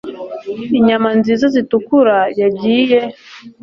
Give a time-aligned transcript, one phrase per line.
[0.77, 2.99] inyama nziza zitukura yagiye